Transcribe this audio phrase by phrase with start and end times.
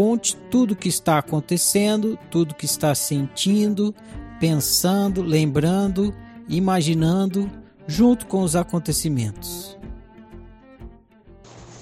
[0.00, 3.94] Conte tudo o que está acontecendo, tudo o que está sentindo,
[4.40, 6.14] pensando, lembrando,
[6.48, 7.50] imaginando,
[7.86, 9.78] junto com os acontecimentos.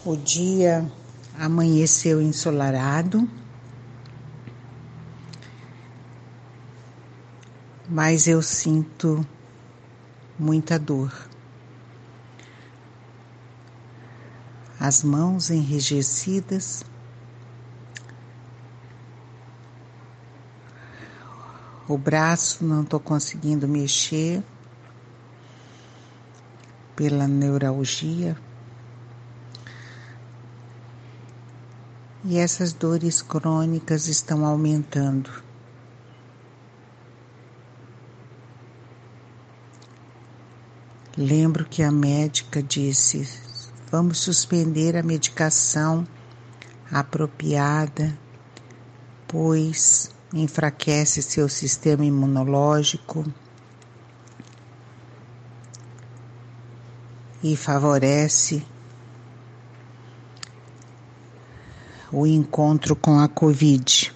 [0.05, 0.85] O dia
[1.39, 3.31] amanheceu ensolarado,
[7.89, 9.25] mas eu sinto
[10.37, 11.15] muita dor.
[14.81, 16.85] As mãos enrijecidas,
[21.89, 24.43] o braço não estou conseguindo mexer
[26.95, 28.37] pela neuralgia.
[32.25, 35.31] E essas dores crônicas estão aumentando.
[41.17, 43.27] Lembro que a médica disse:
[43.91, 46.07] vamos suspender a medicação
[46.93, 48.17] apropriada,
[49.27, 53.25] pois enfraquece seu sistema imunológico
[57.43, 58.65] e favorece
[62.13, 64.15] o encontro com a Covid.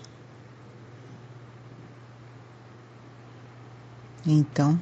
[4.26, 4.80] Então,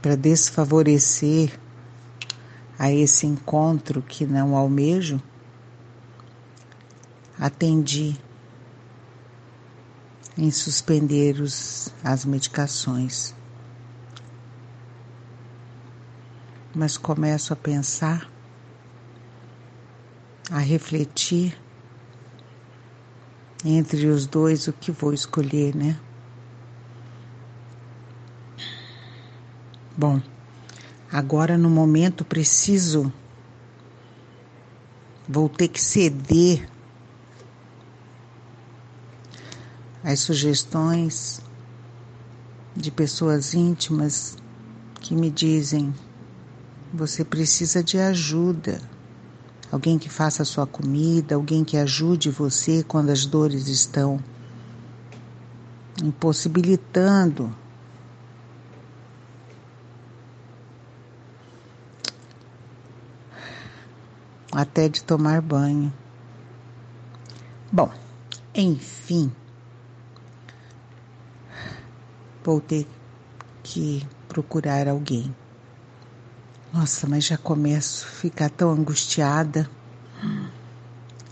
[0.00, 1.58] para desfavorecer
[2.78, 5.20] a esse encontro que não almejo,
[7.38, 8.18] atendi
[10.40, 13.34] em suspender os, as medicações.
[16.74, 18.26] Mas começo a pensar,
[20.50, 21.60] a refletir
[23.62, 26.00] entre os dois o que vou escolher, né?
[29.94, 30.22] Bom,
[31.12, 33.12] agora no momento preciso,
[35.28, 36.66] vou ter que ceder
[40.10, 41.40] às sugestões
[42.76, 44.36] de pessoas íntimas
[45.00, 45.94] que me dizem:
[46.92, 48.80] você precisa de ajuda.
[49.70, 54.18] Alguém que faça a sua comida, alguém que ajude você quando as dores estão
[56.02, 57.54] impossibilitando
[64.50, 65.92] até de tomar banho.
[67.70, 67.92] Bom,
[68.52, 69.30] enfim,
[72.44, 72.86] vou ter
[73.62, 75.34] que procurar alguém.
[76.72, 79.68] Nossa, mas já começo a ficar tão angustiada.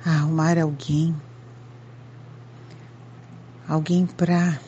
[0.04, 1.14] A arrumar alguém.
[3.68, 4.60] Alguém para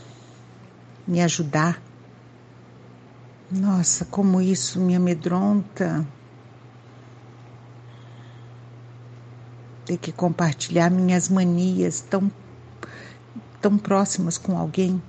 [1.06, 1.82] me ajudar.
[3.50, 6.06] Nossa, como isso me amedronta.
[9.90, 12.30] ter que compartilhar minhas manias tão,
[13.60, 15.02] tão próximas com alguém.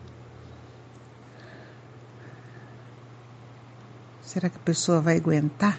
[4.31, 5.77] Será que a pessoa vai aguentar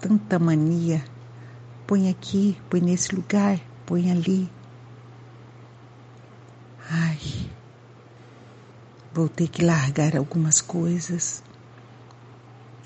[0.00, 1.04] tanta mania?
[1.84, 4.48] Põe aqui, põe nesse lugar, põe ali.
[6.88, 7.18] Ai,
[9.12, 11.42] vou ter que largar algumas coisas.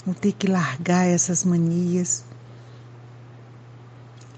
[0.06, 2.24] Vou ter que largar essas manias,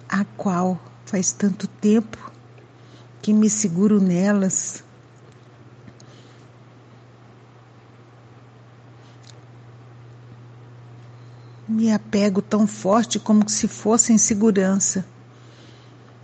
[0.09, 2.19] a qual faz tanto tempo
[3.23, 4.83] que me seguro nelas.
[12.15, 15.05] Apego tão forte como se fosse segurança.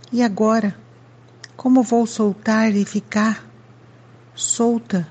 [0.09, 0.73] E agora,
[1.57, 3.45] como vou soltar e ficar
[4.33, 5.05] solta?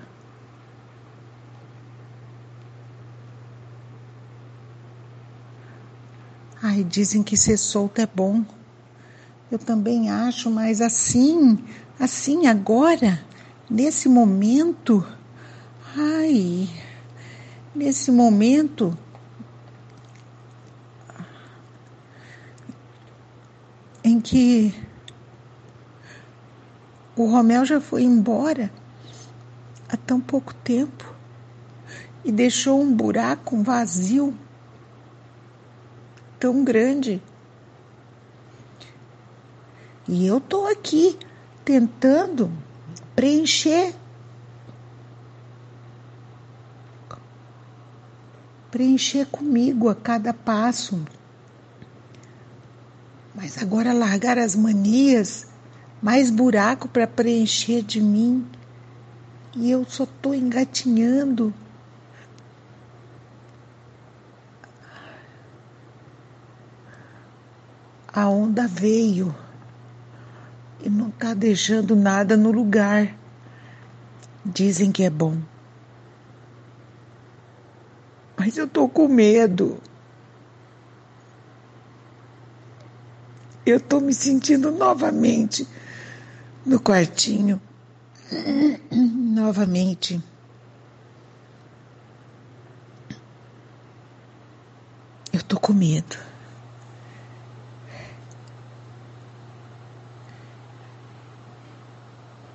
[6.63, 8.43] Ai, dizem que ser solta é bom.
[9.53, 11.59] Eu também acho, mas assim,
[11.99, 13.23] assim agora,
[13.69, 15.07] nesse momento,
[15.95, 16.71] ai,
[17.75, 18.97] nesse momento,
[24.21, 24.75] que
[27.17, 28.71] o Romel já foi embora
[29.89, 31.13] há tão pouco tempo
[32.25, 34.37] e deixou um buraco, um vazio
[36.39, 37.23] tão grande.
[40.09, 41.19] E eu estou aqui
[41.65, 42.51] tentando
[43.15, 43.95] preencher.
[48.71, 51.05] Preencher comigo a cada passo.
[53.43, 55.47] Mas agora largar as manias,
[56.03, 58.47] mais buraco para preencher de mim.
[59.57, 61.55] E eu só estou engatinhando.
[68.13, 69.35] A onda veio
[70.85, 73.17] e não está deixando nada no lugar.
[74.45, 75.39] Dizem que é bom.
[78.37, 79.81] Mas eu tô com medo.
[83.71, 85.65] Eu tô me sentindo novamente
[86.67, 87.63] no quartinho.
[88.91, 90.21] Novamente.
[95.33, 96.17] Eu tô com medo.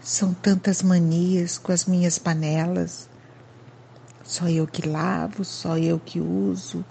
[0.02, 3.08] São tantas manias com as minhas panelas.
[4.22, 6.86] Só eu que lavo, só eu que uso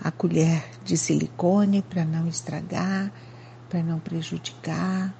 [0.00, 3.12] a colher de silicone para não estragar,
[3.68, 5.12] para não prejudicar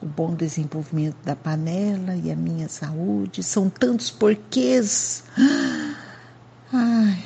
[0.00, 3.42] o bom desenvolvimento da panela e a minha saúde.
[3.42, 5.24] São tantos porquês.
[6.72, 7.22] Ai.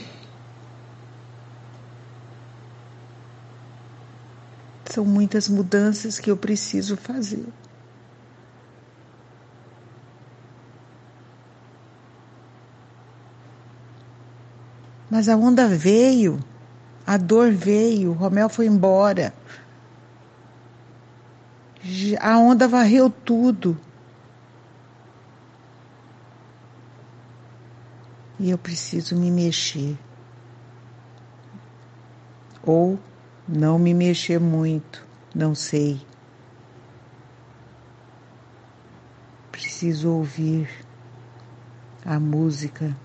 [4.87, 7.47] São muitas mudanças que eu preciso fazer.
[15.11, 16.41] Mas a onda veio,
[17.07, 19.33] a dor veio, o Romel foi embora.
[22.21, 23.79] A onda varreu tudo.
[28.39, 29.97] E eu preciso me mexer.
[32.63, 32.99] Ou
[33.47, 36.01] não me mexer muito, não sei.
[39.53, 40.69] Preciso ouvir
[42.05, 42.97] a música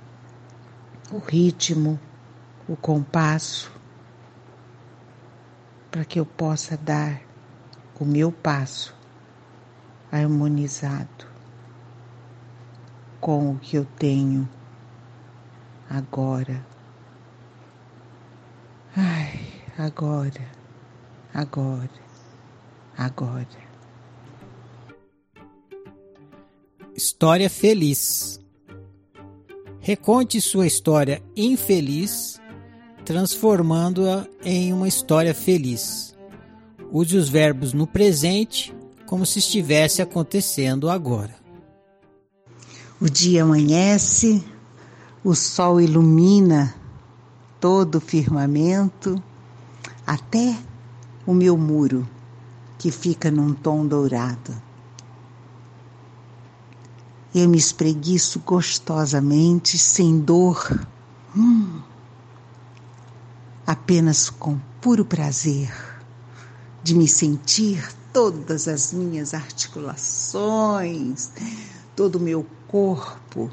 [1.11, 1.99] o ritmo,
[2.67, 3.71] o compasso,
[5.89, 7.28] para que eu possa dar
[7.99, 8.95] o meu passo
[10.11, 11.27] harmonizado
[13.19, 14.47] com o que eu tenho
[15.89, 16.65] agora.
[18.95, 19.39] Ai,
[19.77, 20.47] agora,
[21.33, 21.89] agora,
[22.97, 23.69] agora.
[26.95, 28.39] História feliz.
[29.79, 32.39] Reconte sua história infeliz,
[33.05, 36.08] transformando-a em uma história feliz.
[36.91, 41.35] Use os verbos no presente como se estivesse acontecendo agora.
[42.99, 44.43] O dia amanhece,
[45.23, 46.75] o sol ilumina
[47.59, 49.21] todo o firmamento,
[50.05, 50.57] até
[51.25, 52.07] o meu muro,
[52.77, 54.53] que fica num tom dourado.
[57.33, 60.87] Eu me espreguiço gostosamente, sem dor,
[61.35, 61.81] hum,
[63.65, 65.88] apenas com puro prazer
[66.89, 71.31] de me sentir todas as minhas articulações,
[71.95, 73.51] todo o meu corpo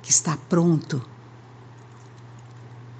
[0.00, 1.06] que está pronto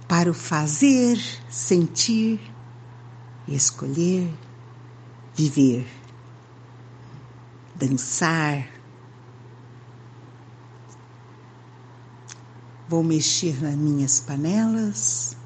[0.06, 1.18] para o fazer,
[1.48, 2.38] sentir,
[3.48, 4.30] escolher,
[5.34, 5.86] viver,
[7.74, 8.68] dançar,
[12.90, 15.36] Vou mexer nas minhas panelas.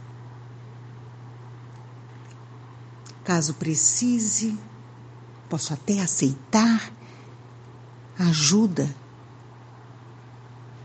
[3.24, 4.58] Caso precise,
[5.48, 6.92] posso até aceitar
[8.18, 8.92] a ajuda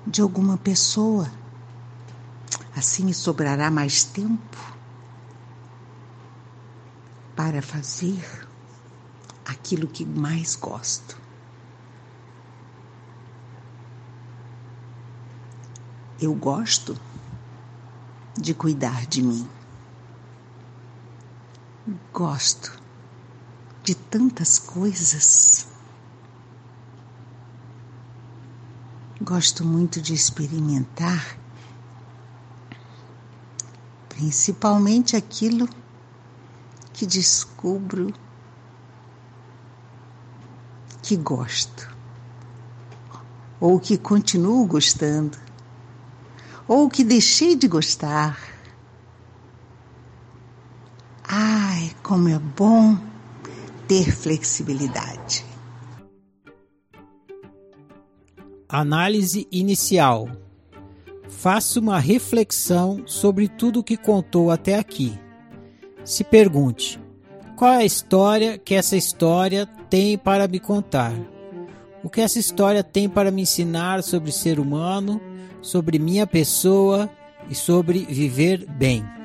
[0.06, 1.32] de alguma pessoa.
[2.76, 4.58] Assim me sobrará mais tempo
[7.36, 8.48] para fazer
[9.44, 11.18] aquilo que mais gosto.
[16.20, 16.98] Eu gosto
[18.36, 19.57] de cuidar de mim.
[22.12, 22.78] Gosto
[23.82, 25.66] de tantas coisas.
[29.22, 31.40] Gosto muito de experimentar,
[34.10, 35.70] principalmente aquilo
[36.92, 38.14] que descubro
[41.02, 41.96] que gosto,
[43.62, 45.38] ou que continuo gostando,
[46.68, 48.47] ou que deixei de gostar.
[52.08, 52.98] Como é bom
[53.86, 55.44] ter flexibilidade.
[58.70, 60.30] Análise inicial.
[61.28, 65.20] Faça uma reflexão sobre tudo o que contou até aqui.
[66.06, 66.98] Se pergunte:
[67.58, 71.14] qual é a história que essa história tem para me contar?
[72.02, 75.20] O que essa história tem para me ensinar sobre ser humano,
[75.62, 77.10] sobre minha pessoa
[77.50, 79.17] e sobre viver bem?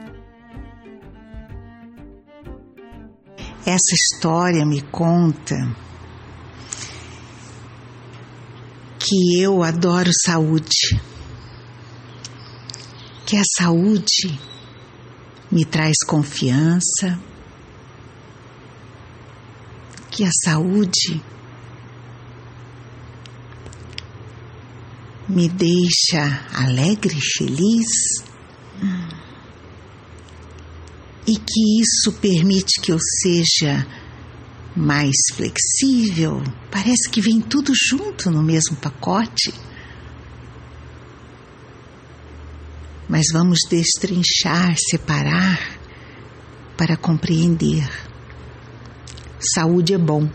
[3.64, 5.54] Essa história me conta
[8.98, 11.00] que eu adoro saúde,
[13.24, 14.40] que a saúde
[15.50, 17.20] me traz confiança,
[20.10, 21.22] que a saúde
[25.28, 28.24] me deixa alegre, feliz
[31.26, 33.86] e que isso permite que eu seja
[34.74, 36.42] mais flexível.
[36.70, 39.52] Parece que vem tudo junto no mesmo pacote.
[43.08, 45.78] Mas vamos destrinchar, separar
[46.76, 47.88] para compreender.
[49.54, 50.28] Saúde é bom.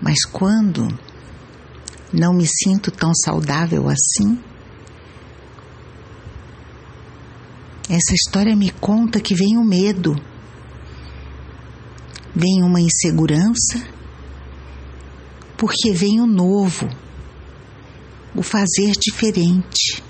[0.00, 0.88] Mas quando
[2.12, 4.38] não me sinto tão saudável assim,
[7.88, 10.14] essa história me conta que vem o medo
[12.38, 13.82] vem uma insegurança,
[15.56, 16.88] porque vem o novo,
[18.34, 20.00] o fazer diferente.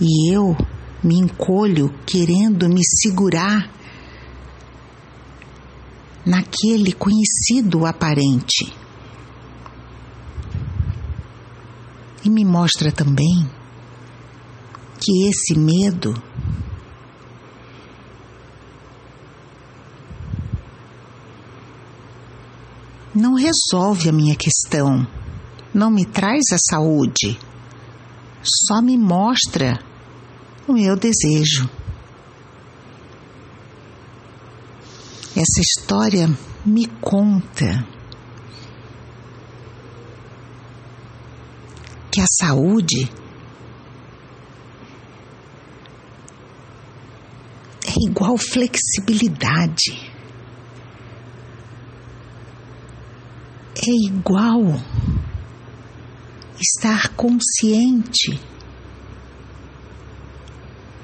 [0.00, 0.56] E eu
[1.02, 3.72] me encolho querendo me segurar
[6.26, 8.74] naquele conhecido aparente.
[12.24, 13.48] E me mostra também
[15.00, 16.14] que esse medo
[23.14, 25.06] não resolve a minha questão,
[25.72, 27.38] não me traz a saúde,
[28.42, 29.78] só me mostra
[30.66, 31.68] o meu desejo.
[35.36, 36.28] Essa história
[36.64, 37.86] me conta
[42.18, 43.08] que a saúde
[47.86, 50.08] é igual flexibilidade.
[53.80, 54.60] é igual
[56.60, 58.40] estar consciente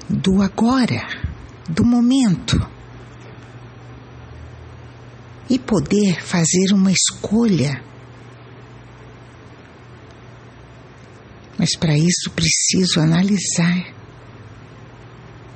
[0.09, 1.07] do agora,
[1.69, 2.59] do momento
[5.49, 7.94] e poder fazer uma escolha.
[11.65, 13.91] Mas para isso preciso analisar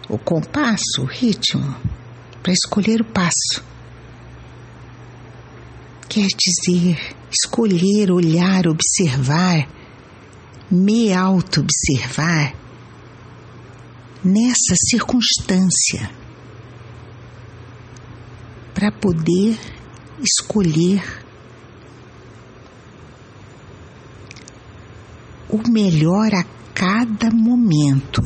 [0.09, 1.75] o compasso, o ritmo,
[2.41, 3.63] para escolher o passo.
[6.07, 9.69] Quer dizer, escolher, olhar, observar,
[10.71, 12.55] me auto-observar
[14.23, 16.09] nessa circunstância
[18.73, 19.59] para poder
[20.23, 21.18] escolher
[25.50, 28.22] o melhor a cada momento,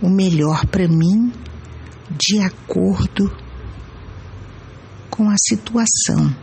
[0.00, 1.32] o melhor para mim
[2.10, 3.36] de acordo
[5.10, 6.34] com a situação.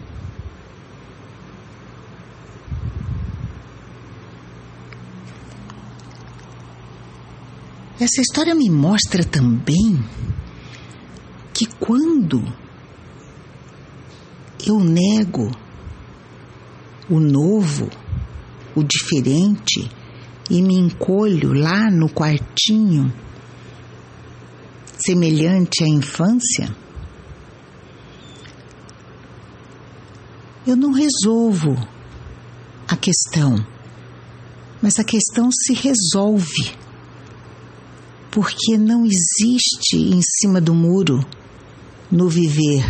[8.00, 10.03] Essa história me mostra também
[11.53, 12.44] que quando
[14.65, 15.50] eu nego
[17.10, 17.89] o novo,
[18.75, 19.89] o diferente
[20.50, 23.13] e me encolho lá no quartinho,
[24.98, 26.75] semelhante à infância,
[30.65, 31.75] eu não resolvo
[32.88, 33.56] a questão,
[34.82, 36.84] mas a questão se resolve.
[38.32, 41.24] Porque não existe em cima do muro,
[42.10, 42.84] no viver,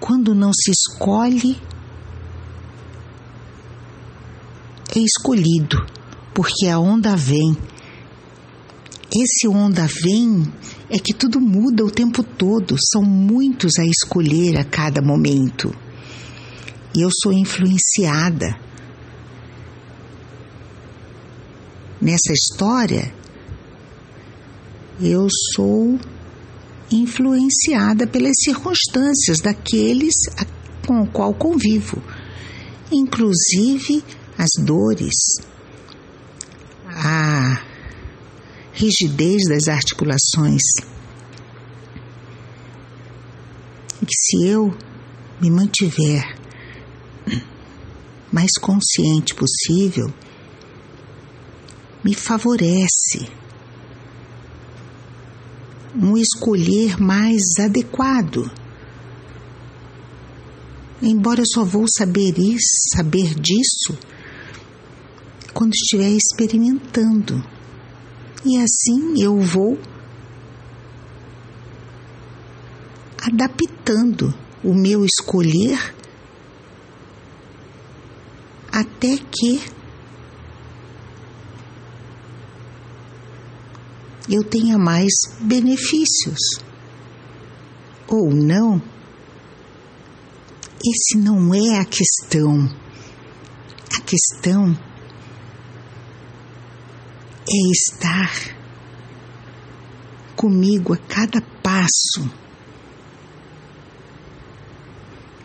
[0.00, 1.60] quando não se escolhe,
[4.94, 5.86] é escolhido,
[6.34, 7.56] porque a onda vem.
[9.14, 10.50] Esse onda vem
[10.88, 15.74] é que tudo muda o tempo todo, são muitos a escolher a cada momento.
[16.94, 18.58] E eu sou influenciada.
[22.00, 23.14] Nessa história,
[25.00, 25.98] eu sou
[26.90, 30.14] influenciada pelas circunstâncias daqueles
[30.86, 32.02] com o qual convivo,
[32.90, 34.04] inclusive
[34.38, 35.14] as dores,
[36.86, 37.62] a
[38.72, 40.62] rigidez das articulações.
[44.00, 44.76] E que se eu
[45.40, 46.36] me mantiver
[48.32, 50.12] mais consciente possível,
[52.02, 53.28] me favorece
[55.94, 58.50] um escolher mais adequado.
[61.02, 63.98] Embora eu só vou saber isso, saber disso
[65.52, 67.42] quando estiver experimentando.
[68.44, 69.78] E assim eu vou
[73.22, 75.94] adaptando o meu escolher
[78.72, 79.60] até que
[84.28, 86.38] eu tenha mais benefícios.
[88.08, 88.82] Ou não,
[90.84, 92.68] esse não é a questão.
[93.96, 94.76] A questão
[97.54, 98.56] é estar
[100.34, 102.30] comigo a cada passo.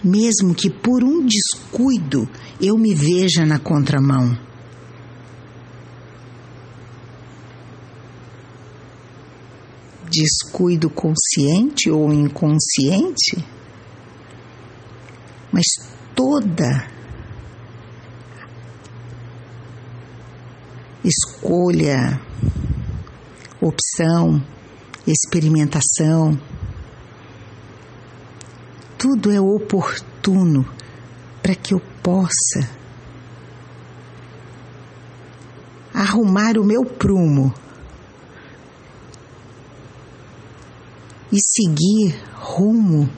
[0.04, 2.30] Mesmo que por um descuido
[2.62, 4.48] eu me veja na contramão.
[10.10, 13.38] descuido consciente ou inconsciente,
[15.52, 15.66] mas
[16.16, 16.97] toda
[21.08, 22.20] escolha,
[23.62, 24.44] opção,
[25.06, 26.38] experimentação,
[28.98, 30.66] tudo é oportuno
[31.42, 32.70] para que eu possa
[35.94, 37.54] arrumar o meu prumo
[41.32, 43.10] e seguir rumo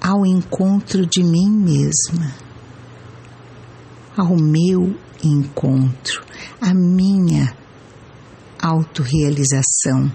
[0.00, 2.34] ao encontro de mim mesma,
[4.16, 6.24] ao meu encontro,
[6.60, 7.56] à minha
[8.60, 10.10] autorrealização.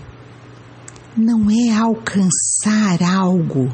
[1.16, 3.70] Não é alcançar algo,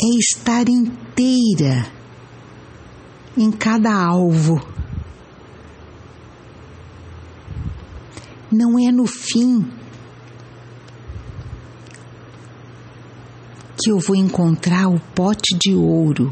[0.00, 1.86] é estar inteira
[3.36, 4.60] em cada alvo.
[8.50, 9.66] Não é no fim
[13.82, 16.30] que eu vou encontrar o pote de ouro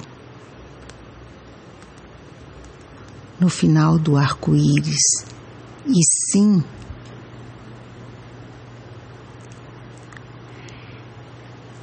[3.40, 5.24] no final do arco-íris,
[5.86, 6.00] e
[6.30, 6.62] sim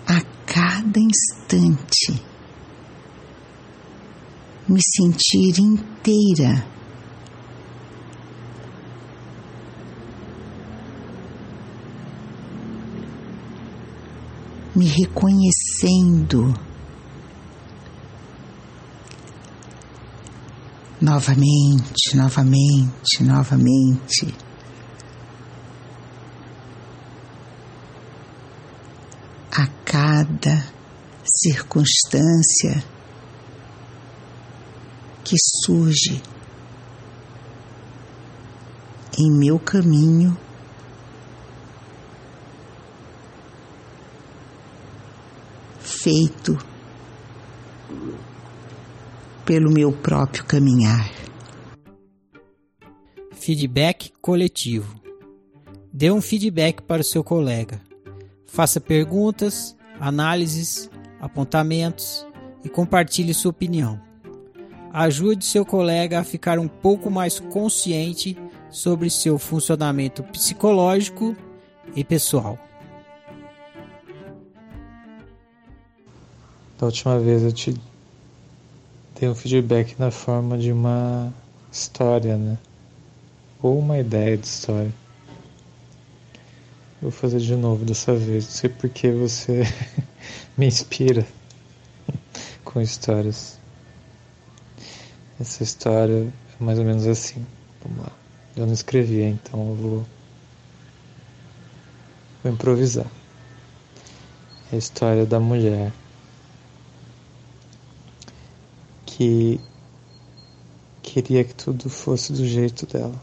[0.05, 2.21] a cada instante
[4.69, 6.65] me sentir inteira
[14.77, 16.66] me reconhecendo.
[21.07, 24.35] Novamente, novamente, novamente.
[29.49, 30.73] A cada
[31.23, 32.83] circunstância
[35.23, 36.21] que surge
[39.17, 40.37] em meu caminho
[45.79, 46.57] feito
[49.47, 51.09] pelo meu próprio caminhar.
[53.31, 54.99] Feedback coletivo.
[55.93, 57.81] Dê um feedback para o seu colega.
[58.45, 62.27] Faça perguntas, análises, apontamentos
[62.61, 64.01] e compartilhe sua opinião.
[64.91, 68.37] Ajude seu colega a ficar um pouco mais consciente
[68.69, 71.33] sobre seu funcionamento psicológico
[71.95, 72.59] e pessoal.
[76.77, 77.73] Da última vez eu te
[79.19, 81.33] dei um feedback na forma de uma
[81.71, 82.57] história, né?
[83.61, 84.93] Ou uma ideia de história.
[87.01, 88.45] Vou fazer de novo dessa vez.
[88.45, 89.63] Não sei porque você
[90.57, 91.25] me inspira
[92.63, 93.59] com histórias.
[95.39, 97.45] Essa história é mais ou menos assim.
[97.83, 98.11] Vamos lá.
[98.55, 100.05] Eu não escrevi, então eu vou,
[102.43, 103.07] vou improvisar.
[104.71, 105.91] É a história da mulher
[109.17, 109.59] que
[111.01, 113.19] queria que tudo fosse do jeito dela.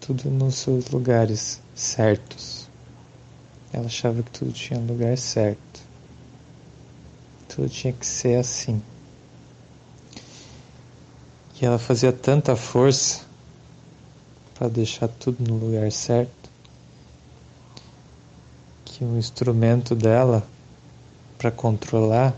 [0.00, 2.68] Tudo nos seus lugares certos.
[3.72, 5.80] Ela achava que tudo tinha lugar certo.
[7.48, 8.82] Tudo tinha que ser assim.
[11.60, 13.24] E ela fazia tanta força
[14.56, 16.50] para deixar tudo no lugar certo
[18.84, 20.44] que o instrumento dela
[21.36, 22.34] para controlar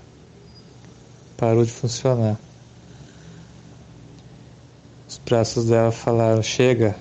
[1.40, 2.38] parou de funcionar.
[5.08, 6.94] Os braços dela falaram: Chega,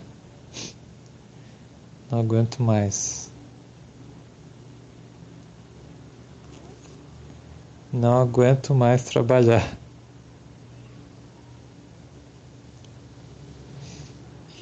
[2.10, 3.30] não aguento mais.
[7.92, 9.78] Não aguento mais trabalhar.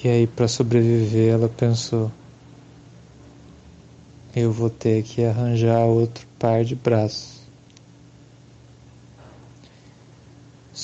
[0.04, 2.12] E aí, para sobreviver, ela pensou:
[4.36, 7.37] eu vou ter que arranjar outro par de braços.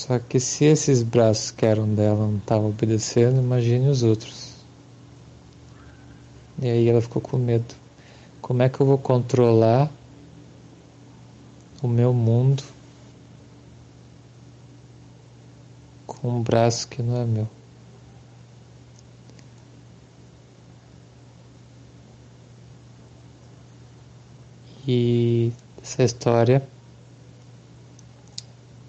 [0.06, 4.52] Só que se esses braços que eram dela não estavam obedecendo, imagine os outros.
[6.62, 7.74] E aí ela ficou com medo.
[8.42, 9.90] Como é que eu vou controlar
[11.82, 12.62] o meu mundo
[16.06, 17.48] com um braço que não é meu?
[24.86, 26.73] E essa história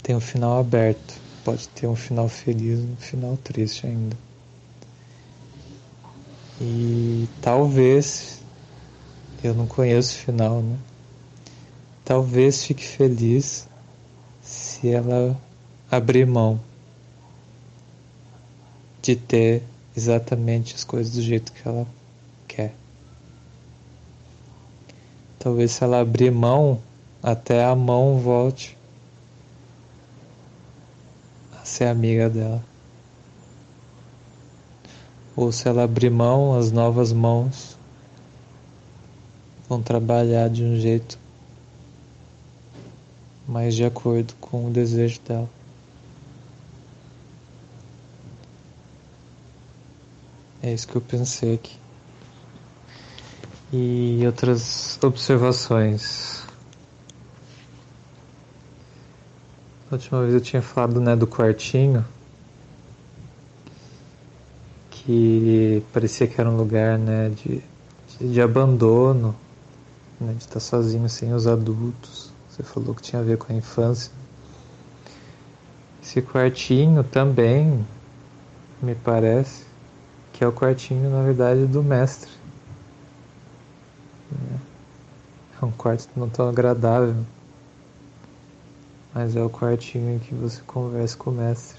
[0.04, 1.14] tem um final aberto.
[1.42, 4.16] Pode ter um final feliz, um final triste ainda.
[6.60, 8.40] E talvez,
[9.42, 10.76] eu não conheço o final, né?
[12.04, 13.66] Talvez fique feliz
[14.42, 15.36] se ela
[15.90, 16.60] abrir mão
[19.00, 19.62] de ter
[19.96, 21.86] exatamente as coisas do jeito que ela
[22.46, 22.74] quer.
[25.38, 26.80] Talvez se ela abrir mão,
[27.22, 28.76] até a mão volte
[31.74, 32.62] ser amiga dela.
[35.34, 37.76] Ou se ela abrir mão, as novas mãos
[39.68, 41.18] vão trabalhar de um jeito
[43.48, 45.50] mais de acordo com o desejo dela.
[50.62, 51.76] É isso que eu pensei aqui.
[53.72, 56.43] E outras observações.
[59.94, 62.04] A última vez eu tinha falado né, do quartinho,
[64.90, 67.62] que parecia que era um lugar né, de,
[68.18, 69.36] de, de abandono,
[70.20, 72.32] né, de estar sozinho sem os adultos.
[72.50, 74.10] Você falou que tinha a ver com a infância.
[76.02, 77.86] Esse quartinho também
[78.82, 79.62] me parece
[80.32, 82.32] que é o quartinho, na verdade, do mestre.
[85.62, 87.14] É um quarto não tão agradável
[89.14, 91.78] mas é o quartinho em que você conversa com o mestre.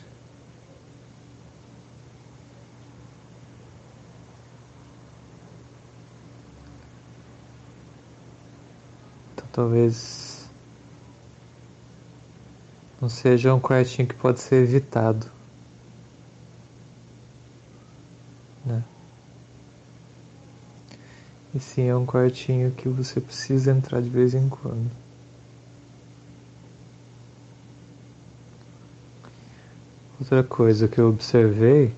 [9.33, 10.49] Então talvez
[13.01, 15.29] não seja um quartinho que pode ser evitado.
[18.65, 18.81] Né?
[21.53, 25.04] E sim é um quartinho que você precisa entrar de vez em quando.
[30.25, 31.93] Outra coisa que eu observei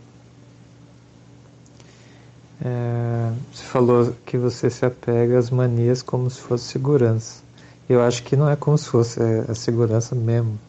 [2.61, 7.41] é, você falou que você se apega às manias como se fosse segurança.
[7.87, 10.59] Eu acho que não é como se fosse é a segurança mesmo.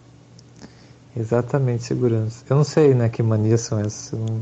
[1.17, 2.45] Exatamente segurança.
[2.49, 4.41] Eu não sei né, que manias são essas, você não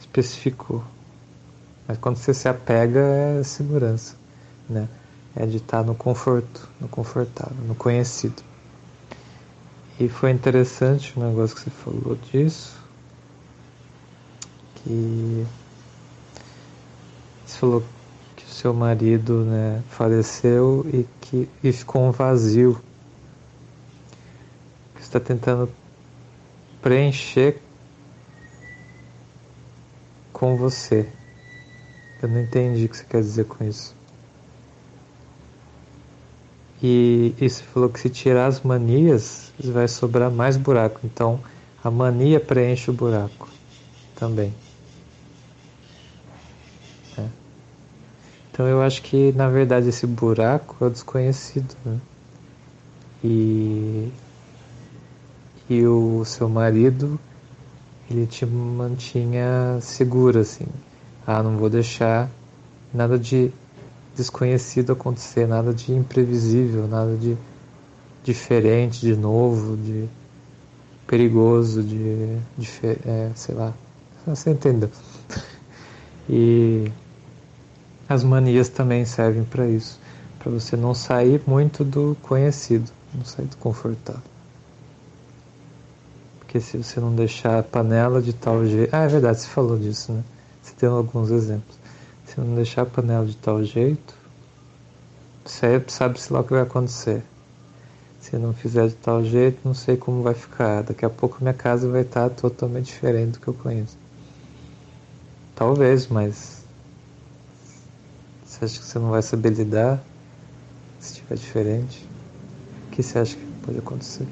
[0.00, 0.82] especificou.
[1.86, 4.14] Mas quando você se apega é segurança.
[4.66, 4.88] Né?
[5.36, 8.47] É de estar no conforto, no confortável, no conhecido.
[10.00, 12.78] E foi interessante o negócio que você falou disso.
[14.76, 15.44] Que
[17.44, 17.84] você falou
[18.36, 22.80] que o seu marido né, faleceu e que e ficou um vazio.
[24.94, 25.68] Você está tentando
[26.80, 27.60] preencher
[30.32, 31.08] com você.
[32.22, 33.97] Eu não entendi o que você quer dizer com isso.
[36.82, 41.00] E, você falou que se tirar as manias, vai sobrar mais buraco.
[41.04, 41.40] Então
[41.82, 43.48] a mania preenche o buraco
[44.14, 44.54] também.
[47.16, 47.26] É.
[48.50, 51.74] Então eu acho que na verdade esse buraco é o desconhecido.
[51.84, 51.98] Né?
[53.24, 54.12] E,
[55.68, 57.18] e o seu marido
[58.10, 60.66] ele te mantinha seguro assim.
[61.26, 62.30] Ah, não vou deixar
[62.94, 63.52] nada de
[64.18, 67.36] desconhecido acontecer, nada de imprevisível, nada de
[68.22, 70.08] diferente, de novo, de
[71.06, 72.68] perigoso, de, de
[73.06, 73.72] é, sei lá,
[74.26, 74.90] você entendeu.
[76.30, 76.92] E
[78.06, 79.98] as manias também servem para isso,
[80.38, 84.20] para você não sair muito do conhecido, não sair do confortável.
[86.38, 88.94] Porque se você não deixar a panela de tal jeito.
[88.94, 90.22] Ah, é verdade, você falou disso, né?
[90.62, 91.78] Você tem alguns exemplos.
[92.28, 94.14] Se não deixar a panela de tal jeito,
[95.42, 97.22] você sabe-se lá o que vai acontecer.
[98.20, 100.82] Se não fizer de tal jeito, não sei como vai ficar.
[100.82, 103.96] Daqui a pouco minha casa vai estar totalmente diferente do que eu conheço.
[105.54, 106.62] Talvez, mas
[108.44, 109.98] você acha que você não vai saber lidar
[111.00, 112.06] se estiver diferente?
[112.88, 114.26] O que você acha que pode acontecer?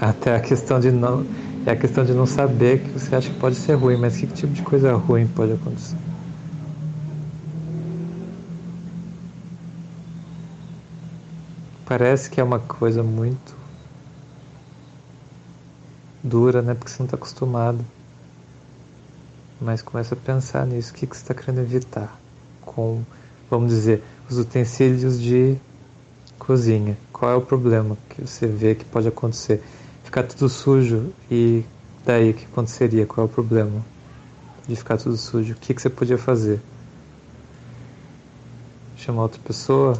[0.00, 1.26] Até a questão de não
[1.66, 4.26] é a questão de não saber que você acha que pode ser ruim, mas que
[4.28, 5.96] tipo de coisa ruim pode acontecer?
[11.84, 13.56] Parece que é uma coisa muito
[16.22, 16.74] dura, né?
[16.74, 17.84] Porque você não está acostumado.
[19.60, 20.92] Mas começa a pensar nisso.
[20.92, 22.20] O que, que você está querendo evitar?
[22.60, 23.02] Com,
[23.50, 25.56] vamos dizer, os utensílios de
[26.38, 26.96] cozinha.
[27.12, 29.62] Qual é o problema que você vê que pode acontecer?
[30.06, 31.62] Ficar tudo sujo e
[32.04, 33.04] daí o que aconteceria?
[33.04, 33.84] Qual é o problema
[34.66, 35.52] de ficar tudo sujo?
[35.52, 36.60] O que, que você podia fazer?
[38.96, 39.98] Chamar outra pessoa?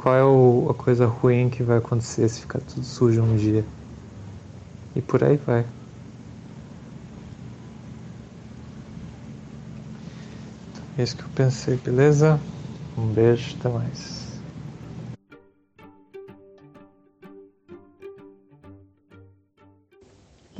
[0.00, 3.62] qual é o, a coisa ruim que vai acontecer se ficar tudo sujo um dia.
[4.96, 5.60] E por aí vai.
[10.72, 12.40] Então, é isso que eu pensei, beleza?
[12.96, 14.19] Um beijo, até mais.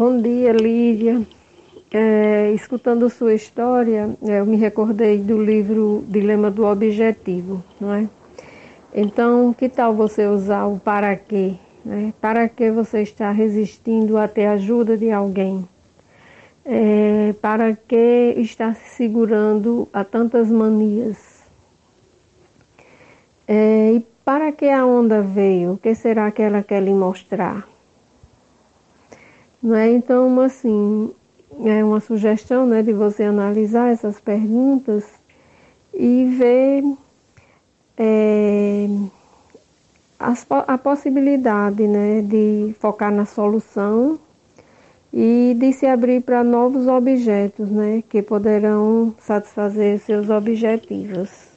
[0.01, 1.21] Bom dia, Lídia.
[1.93, 8.09] É, escutando sua história, eu me recordei do livro Dilema do Objetivo, não é?
[8.95, 11.53] Então, que tal você usar o para quê?
[11.85, 12.15] Né?
[12.19, 15.69] Para que você está resistindo a ter ajuda de alguém?
[16.65, 21.45] É, para que está se segurando a tantas manias?
[23.47, 25.73] É, e para que a onda veio?
[25.75, 27.69] O que será que ela quer lhe mostrar?
[29.63, 29.93] É?
[29.93, 31.11] Então, assim,
[31.65, 35.05] é uma sugestão né, de você analisar essas perguntas
[35.93, 36.83] e ver
[37.99, 38.87] é,
[40.19, 44.19] a possibilidade né, de focar na solução
[45.13, 51.49] e de se abrir para novos objetos né, que poderão satisfazer seus objetivos.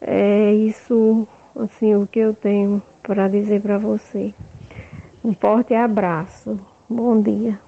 [0.00, 4.32] É isso assim o que eu tenho para dizer para você.
[5.24, 6.71] Um forte abraço.
[6.94, 7.58] Bom dia.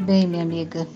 [0.00, 0.88] Bem, minha amiga,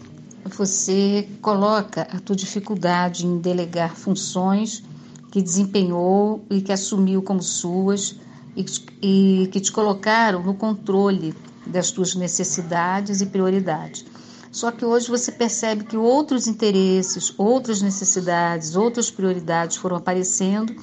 [0.56, 4.82] você coloca a tua dificuldade em delegar funções
[5.30, 8.18] que desempenhou e que assumiu como suas
[8.56, 11.32] e, que te colocaram no controle
[11.64, 14.04] das tuas necessidades e prioridades.
[14.50, 20.74] Só que hoje você percebe que outros interesses, outras necessidades, outras prioridades foram aparecendo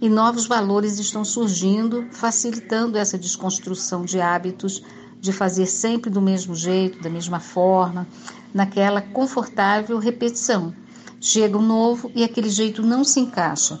[0.00, 4.82] e novos valores estão surgindo, facilitando essa desconstrução de hábitos
[5.20, 8.06] de fazer sempre do mesmo jeito, da mesma forma,
[8.54, 10.72] naquela confortável repetição.
[11.20, 13.80] Chega o um novo e aquele jeito não se encaixa.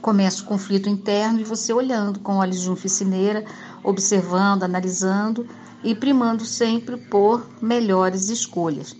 [0.00, 3.44] Começa o conflito interno e você olhando com olhos de oficineira,
[3.84, 5.46] observando, analisando
[5.84, 8.96] e primando sempre por melhores escolhas.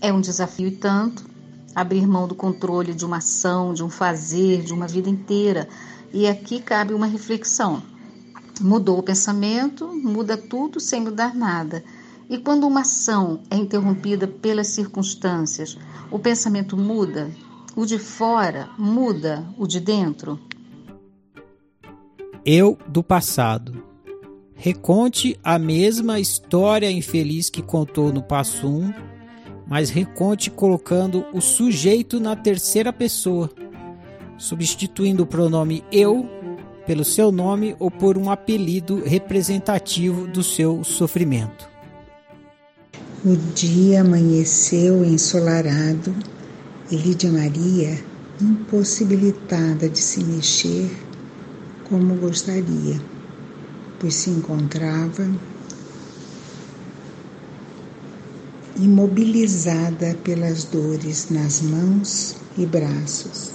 [0.00, 1.27] É um desafio e tanto
[1.80, 5.68] abrir mão do controle de uma ação, de um fazer, de uma vida inteira.
[6.12, 7.82] E aqui cabe uma reflexão.
[8.60, 11.84] Mudou o pensamento, muda tudo sem mudar nada.
[12.28, 15.78] E quando uma ação é interrompida pelas circunstâncias,
[16.10, 17.30] o pensamento muda,
[17.76, 20.38] o de fora muda o de dentro?
[22.44, 23.82] Eu do passado.
[24.54, 28.92] Reconte a mesma história infeliz que contou no passo 1,
[29.68, 33.50] mas reconte colocando o sujeito na terceira pessoa,
[34.38, 36.26] substituindo o pronome eu
[36.86, 41.68] pelo seu nome ou por um apelido representativo do seu sofrimento.
[43.22, 46.14] O dia amanheceu ensolarado
[46.90, 48.02] e Lídia Maria,
[48.40, 50.88] impossibilitada de se mexer
[51.84, 52.98] como gostaria,
[53.98, 55.28] pois se encontrava
[58.78, 63.52] imobilizada pelas dores nas mãos e braços.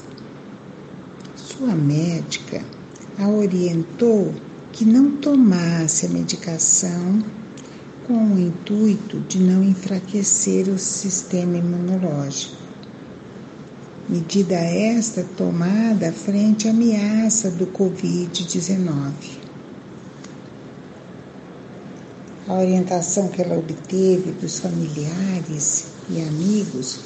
[1.36, 2.64] Sua médica
[3.18, 4.34] a orientou
[4.72, 7.24] que não tomasse a medicação
[8.08, 12.58] com o intuito de não enfraquecer o sistema imunológico.
[14.10, 19.43] medida esta tomada frente à ameaça do Covid-19.
[22.54, 27.00] A orientação que ela obteve dos familiares e amigos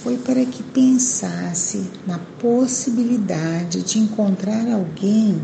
[0.00, 5.42] foi para que pensasse na possibilidade de encontrar alguém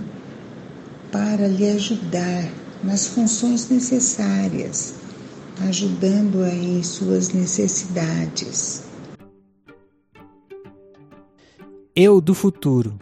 [1.10, 2.48] para lhe ajudar
[2.84, 4.94] nas funções necessárias,
[5.66, 8.84] ajudando-a em suas necessidades.
[11.96, 12.96] Eu do futuro.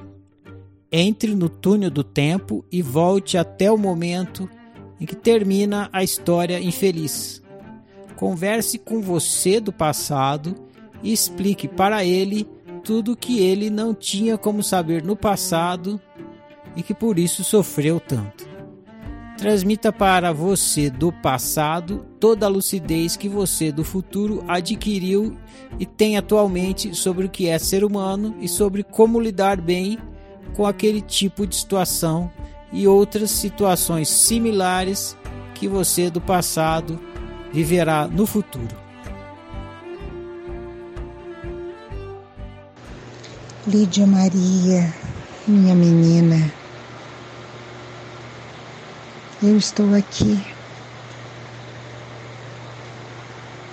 [0.91, 4.49] Entre no túnel do tempo e volte até o momento
[5.01, 7.43] em que termina a história infeliz.
[8.17, 10.55] Converse com você do passado
[11.03, 12.47] e explique para ele
[12.85, 16.01] tudo que ele não tinha como saber no passado
[16.77, 18.49] e que por isso sofreu tanto.
[19.39, 25.35] Transmita para você do passado toda a lucidez que você do futuro adquiriu
[25.79, 29.99] e tem atualmente sobre o que é ser humano e sobre como lidar bem
[30.55, 32.31] com aquele tipo de situação
[32.73, 35.17] e outras situações similares
[35.55, 36.99] que você do passado
[37.53, 38.77] viverá no futuro.
[43.67, 44.93] Lídia Maria,
[45.47, 46.51] minha menina,
[49.43, 50.41] eu estou aqui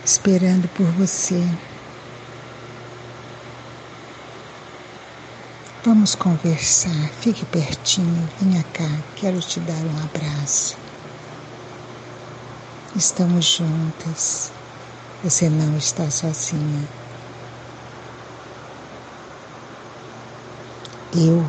[0.04, 1.42] esperando por você.
[5.86, 10.76] Vamos conversar, fique pertinho, venha cá, quero te dar um abraço.
[12.96, 14.52] Estamos juntas,
[15.24, 16.90] você não está sozinha.
[21.16, 21.46] Eu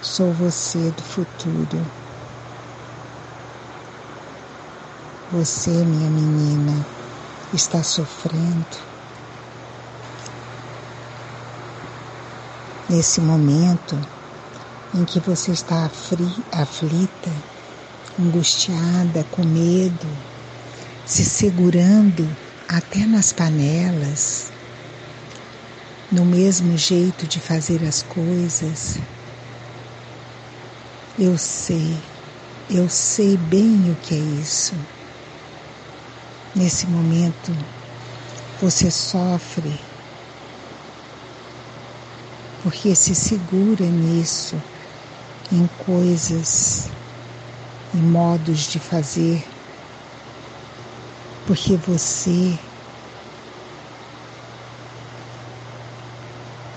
[0.00, 1.84] sou você do futuro.
[5.32, 6.86] Você, minha menina,
[7.52, 8.89] está sofrendo
[12.90, 13.96] nesse momento
[14.92, 15.88] em que você está
[16.50, 17.30] aflita,
[18.18, 20.08] angustiada, com medo,
[21.06, 22.28] se segurando
[22.68, 24.50] até nas panelas,
[26.10, 28.98] no mesmo jeito de fazer as coisas.
[31.16, 31.96] Eu sei,
[32.68, 34.74] eu sei bem o que é isso.
[36.56, 37.52] Nesse momento,
[38.60, 39.78] você sofre
[42.62, 44.62] porque se segura nisso,
[45.50, 46.90] em coisas
[47.92, 49.42] e modos de fazer,
[51.46, 52.58] porque você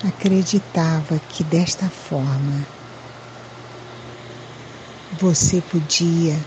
[0.05, 2.65] acreditava que desta forma
[5.19, 6.45] você podia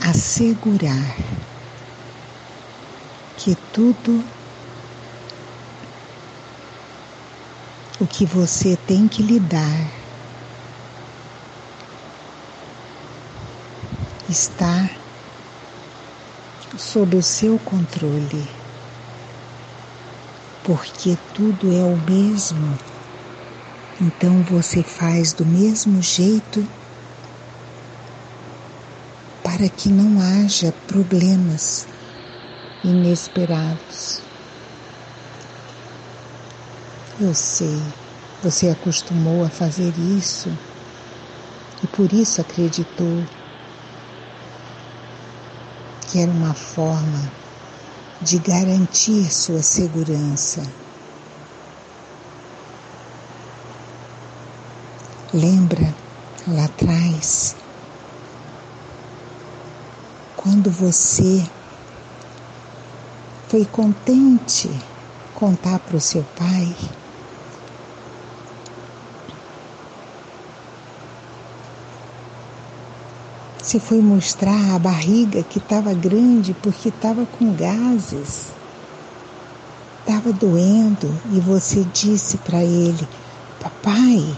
[0.00, 1.16] assegurar
[3.36, 4.39] que tudo
[8.00, 10.00] o que você tem que lidar
[14.26, 14.88] está
[16.78, 18.48] sob o seu controle,
[20.64, 22.78] porque tudo é o mesmo.
[24.00, 26.66] Então você faz do mesmo jeito
[29.42, 31.86] para que não haja problemas
[32.82, 34.29] inesperados.
[37.22, 37.82] Eu sei,
[38.42, 40.48] você acostumou a fazer isso.
[41.82, 43.22] E por isso acreditou.
[46.10, 47.30] Que era uma forma
[48.22, 50.62] de garantir sua segurança.
[55.34, 55.94] Lembra
[56.48, 57.54] lá atrás,
[60.36, 61.46] quando você
[63.50, 64.70] foi contente
[65.34, 66.99] contar para o seu pai
[73.70, 78.48] Você foi mostrar a barriga que estava grande porque estava com gases.
[80.00, 83.08] Estava doendo e você disse para ele:
[83.60, 84.36] Papai,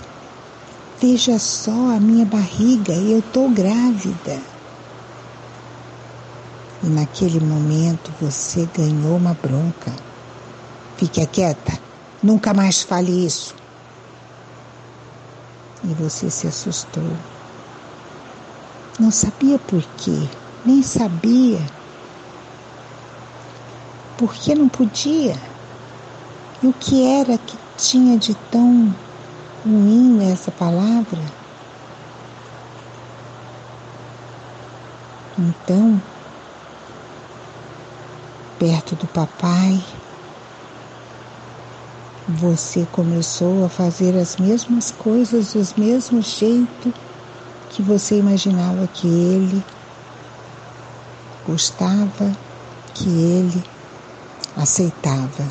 [1.01, 4.39] veja só a minha barriga, eu estou grávida.
[6.83, 9.97] E naquele momento você ganhou uma bronca.
[10.99, 11.73] Fique quieta,
[12.23, 13.55] nunca mais fale isso.
[15.83, 17.32] E você se assustou.
[18.99, 20.29] Não sabia por quê,
[20.65, 21.67] nem sabia
[24.19, 25.35] por que não podia.
[26.63, 28.95] E o que era que tinha de tão
[29.65, 31.19] ruim nessa palavra?
[35.37, 36.01] Então,
[38.59, 39.81] perto do papai,
[42.29, 46.93] você começou a fazer as mesmas coisas do mesmo jeito
[47.73, 49.65] que você imaginava que ele
[51.47, 52.31] gostava,
[52.95, 53.65] que ele
[54.55, 55.49] aceitava.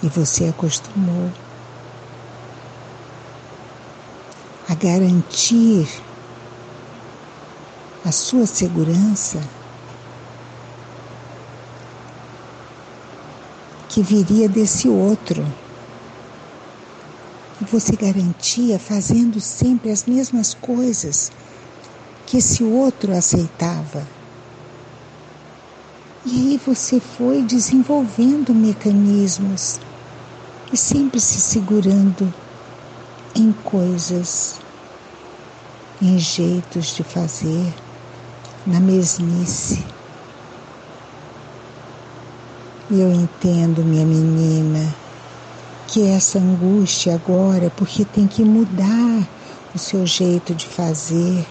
[0.00, 1.32] E você acostumou
[4.68, 5.88] a garantir
[8.04, 9.40] a sua segurança
[13.88, 15.61] que viria desse outro.
[17.62, 21.30] E você garantia fazendo sempre as mesmas coisas
[22.26, 24.04] que esse outro aceitava.
[26.24, 29.78] E aí você foi desenvolvendo mecanismos
[30.72, 32.34] e sempre se segurando
[33.32, 34.58] em coisas,
[36.00, 37.76] em jeitos de fazer,
[38.66, 39.86] na mesmice.
[42.90, 45.01] Eu entendo, minha menina,
[45.92, 49.28] que essa angústia agora, porque tem que mudar
[49.74, 51.46] o seu jeito de fazer,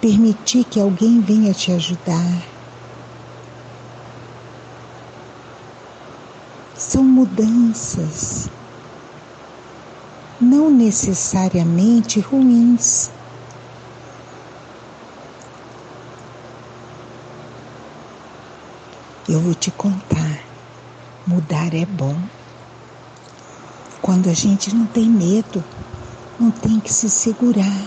[0.00, 2.48] permitir que alguém venha te ajudar.
[6.74, 8.48] São mudanças,
[10.40, 13.10] não necessariamente ruins.
[19.28, 20.48] Eu vou te contar,
[21.26, 22.37] mudar é bom.
[24.08, 25.62] Quando a gente não tem medo,
[26.40, 27.86] não tem que se segurar.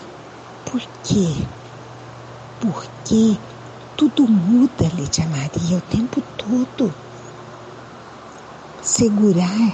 [0.64, 1.48] Por quê?
[2.60, 3.40] Porque
[3.98, 6.94] tudo muda, Lídia Maria, o tempo todo.
[8.84, 9.74] Segurar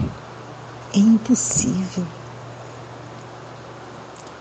[0.94, 2.08] é impossível.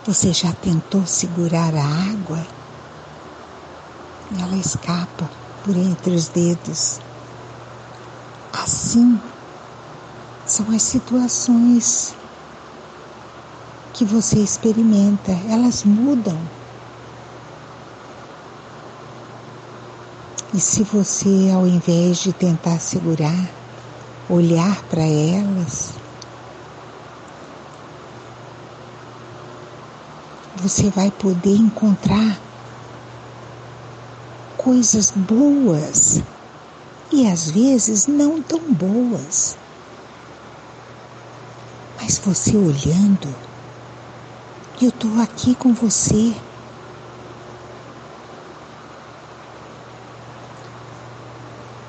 [0.06, 2.46] Você já tentou segurar a água?
[4.40, 5.28] Ela escapa
[5.64, 7.00] por entre os dedos.
[8.52, 9.18] Assim
[10.56, 12.14] são as situações
[13.92, 16.40] que você experimenta, elas mudam.
[20.54, 23.50] E se você, ao invés de tentar segurar,
[24.30, 25.90] olhar para elas,
[30.56, 32.40] você vai poder encontrar
[34.56, 36.22] coisas boas
[37.12, 39.65] e às vezes não tão boas.
[42.06, 43.34] Mas você olhando,
[44.80, 46.32] eu estou aqui com você.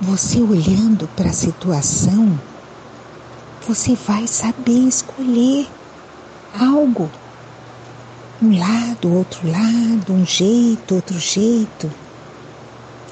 [0.01, 2.35] Você olhando para a situação,
[3.67, 5.67] você vai saber escolher
[6.59, 7.11] algo.
[8.41, 11.91] Um lado, outro lado, um jeito, outro jeito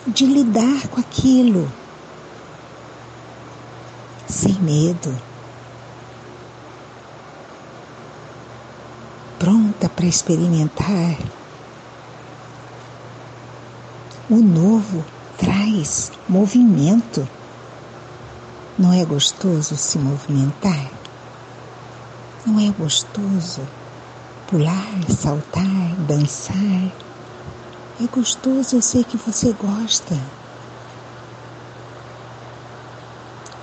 [0.07, 1.71] de lidar com aquilo
[4.27, 5.15] sem medo,
[9.75, 11.17] pronta para experimentar.
[14.29, 15.03] O novo
[15.37, 17.27] traz movimento.
[18.77, 20.91] Não é gostoso se movimentar?
[22.45, 23.61] Não é gostoso
[24.47, 26.91] pular, saltar, dançar?
[28.01, 30.15] É gostoso, eu sei que você gosta.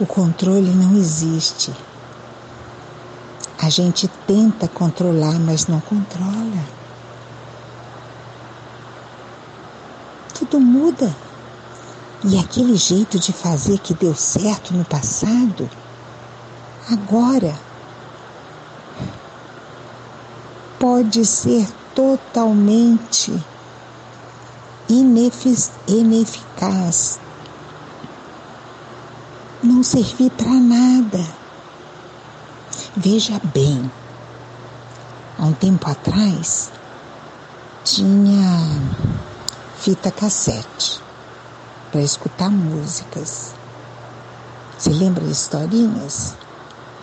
[0.01, 1.73] O controle não existe.
[3.63, 6.65] A gente tenta controlar, mas não controla.
[10.35, 11.15] Tudo muda.
[12.25, 15.71] E aquele jeito de fazer que deu certo no passado,
[16.91, 17.57] agora
[20.81, 23.33] pode ser totalmente
[24.89, 27.21] ineficaz
[29.63, 31.42] não servir para nada.
[32.95, 33.91] Veja bem,
[35.39, 36.71] há um tempo atrás
[37.83, 38.83] tinha
[39.79, 41.01] fita cassete
[41.91, 43.55] para escutar músicas.
[44.77, 46.37] Você lembra de historinhas?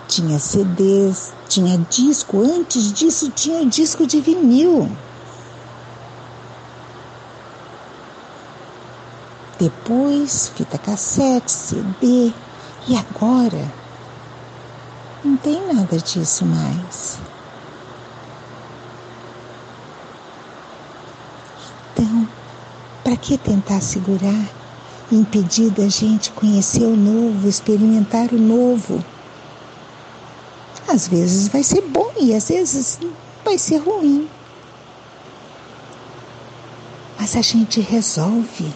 [0.08, 4.96] Tinha CDs, tinha disco, antes disso tinha disco de vinil.
[9.58, 12.32] Depois fita cassete, CD.
[12.88, 13.79] E agora?
[15.24, 17.20] Não tem nada disso mais.
[21.92, 22.28] Então,
[23.04, 24.50] para que tentar segurar,
[25.12, 29.04] impedir da gente conhecer o novo, experimentar o novo?
[30.88, 32.98] Às vezes vai ser bom e às vezes
[33.44, 34.30] vai ser ruim.
[37.20, 38.74] Mas a gente resolve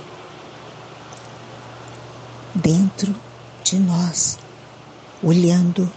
[2.53, 3.15] dentro
[3.63, 4.37] de nós,
[5.23, 5.89] olhando,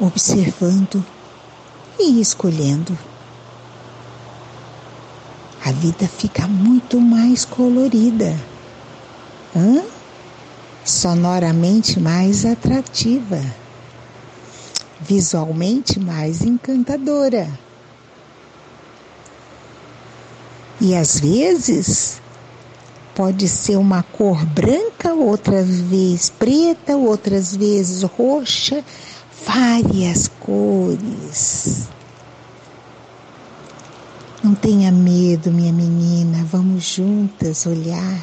[0.00, 1.04] observando
[1.98, 2.96] e escolhendo.
[5.64, 8.34] A vida fica muito mais colorida,
[9.54, 9.82] hã?
[10.84, 13.40] sonoramente mais atrativa,
[15.00, 17.48] visualmente mais encantadora.
[20.80, 22.20] E às vezes
[23.14, 28.82] pode ser uma cor branca, outras vezes preta, outras vezes roxa,
[29.46, 31.88] várias cores.
[34.42, 38.20] Não tenha medo, minha menina, vamos juntas olhar.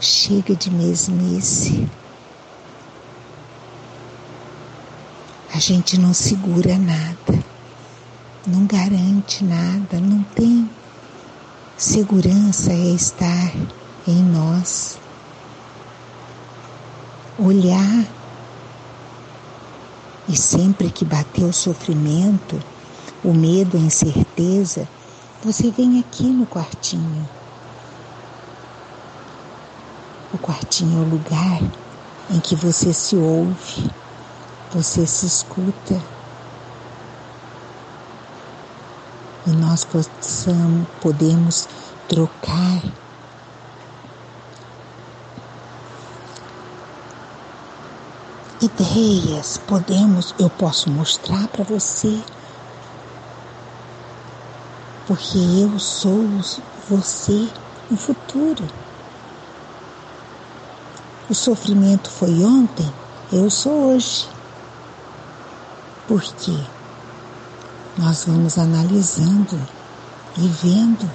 [0.00, 1.88] Chega de mesmice.
[5.54, 7.50] A gente não segura nada
[8.46, 10.68] não garante nada, não tem
[11.76, 13.52] segurança é estar
[14.06, 14.98] em nós.
[17.38, 18.04] Olhar
[20.30, 22.62] e sempre que bater o sofrimento,
[23.24, 24.88] o medo, a incerteza,
[25.42, 27.28] você vem aqui no quartinho.
[30.32, 31.60] O quartinho é o lugar
[32.30, 33.90] em que você se ouve,
[34.72, 36.00] você se escuta
[39.48, 41.66] e nós possamos, podemos
[42.08, 42.80] trocar
[48.60, 52.20] ideias, podemos, eu posso mostrar para você,
[55.06, 56.26] porque eu sou
[56.88, 57.48] você
[57.90, 58.64] no futuro.
[61.28, 62.92] O sofrimento foi ontem,
[63.32, 64.28] eu sou hoje.
[66.06, 66.58] Por quê?
[68.00, 69.60] nós vamos analisando
[70.38, 71.10] e vendo.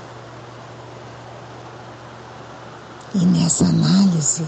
[3.15, 4.45] E nessa análise,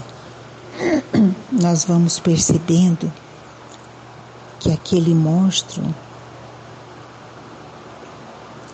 [1.58, 3.12] nós vamos percebendo
[4.60, 5.82] que aquele monstro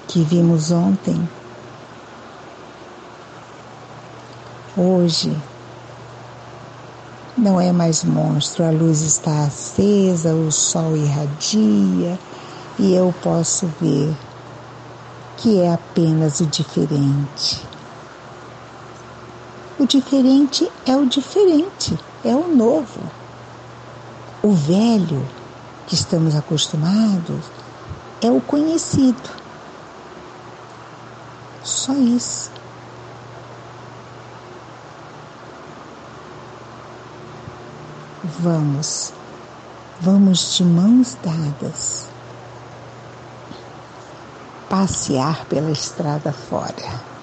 [0.07, 1.27] que vimos ontem,
[4.77, 5.35] hoje
[7.37, 12.19] não é mais monstro, a luz está acesa, o sol irradia
[12.79, 14.15] e eu posso ver
[15.39, 17.67] que é apenas o diferente.
[19.79, 23.01] O diferente é o diferente, é o novo.
[24.43, 25.27] O velho
[25.87, 27.45] que estamos acostumados
[28.23, 29.31] é o conhecido.
[31.63, 32.51] Só isso.
[38.41, 39.13] Vamos,
[40.01, 42.09] vamos de mãos dadas
[44.69, 47.14] passear pela estrada fora.